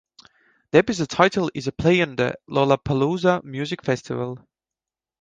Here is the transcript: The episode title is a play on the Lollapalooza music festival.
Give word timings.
The 0.71 0.79
episode 0.79 1.09
title 1.09 1.51
is 1.53 1.67
a 1.67 1.71
play 1.71 2.01
on 2.01 2.15
the 2.15 2.33
Lollapalooza 2.49 3.43
music 3.43 3.83
festival. 3.83 4.39